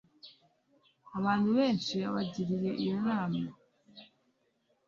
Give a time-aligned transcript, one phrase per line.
[1.17, 3.43] Abantu benshi барiriye iyo nama